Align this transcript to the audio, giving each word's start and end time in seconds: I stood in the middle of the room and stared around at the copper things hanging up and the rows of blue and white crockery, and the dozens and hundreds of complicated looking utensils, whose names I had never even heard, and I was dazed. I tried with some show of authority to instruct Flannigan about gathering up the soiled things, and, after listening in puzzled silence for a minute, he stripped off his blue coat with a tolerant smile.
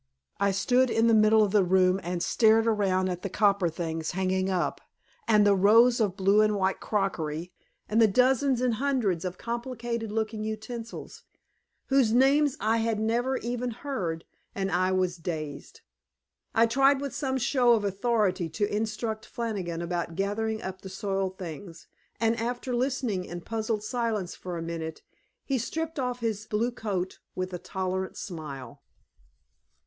I 0.39 0.49
stood 0.49 0.89
in 0.89 1.05
the 1.05 1.13
middle 1.13 1.43
of 1.43 1.51
the 1.51 1.63
room 1.63 1.99
and 2.01 2.23
stared 2.23 2.65
around 2.65 3.07
at 3.07 3.21
the 3.21 3.29
copper 3.29 3.69
things 3.69 4.13
hanging 4.13 4.49
up 4.49 4.81
and 5.27 5.45
the 5.45 5.53
rows 5.53 5.99
of 5.99 6.17
blue 6.17 6.41
and 6.41 6.55
white 6.55 6.79
crockery, 6.79 7.53
and 7.87 8.01
the 8.01 8.07
dozens 8.07 8.61
and 8.61 8.73
hundreds 8.81 9.23
of 9.23 9.37
complicated 9.37 10.11
looking 10.11 10.43
utensils, 10.43 11.21
whose 11.89 12.13
names 12.13 12.57
I 12.59 12.77
had 12.77 12.99
never 12.99 13.37
even 13.37 13.69
heard, 13.69 14.25
and 14.55 14.71
I 14.71 14.91
was 14.91 15.17
dazed. 15.17 15.81
I 16.55 16.65
tried 16.65 16.99
with 16.99 17.13
some 17.13 17.37
show 17.37 17.73
of 17.73 17.85
authority 17.85 18.49
to 18.49 18.75
instruct 18.75 19.27
Flannigan 19.27 19.83
about 19.83 20.15
gathering 20.15 20.63
up 20.63 20.81
the 20.81 20.89
soiled 20.89 21.37
things, 21.37 21.85
and, 22.19 22.35
after 22.37 22.75
listening 22.75 23.23
in 23.25 23.41
puzzled 23.41 23.83
silence 23.83 24.33
for 24.33 24.57
a 24.57 24.63
minute, 24.63 25.03
he 25.45 25.59
stripped 25.59 25.99
off 25.99 26.21
his 26.21 26.47
blue 26.47 26.71
coat 26.71 27.19
with 27.35 27.53
a 27.53 27.59
tolerant 27.59 28.17
smile. 28.17 28.81